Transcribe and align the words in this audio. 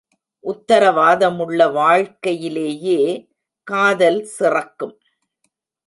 உத்தரவாதமுள்ள 0.43 1.71
வாழ்க்கையிலேயே 1.71 2.99
காதல் 3.67 4.21
சிறக்கும். 4.39 4.95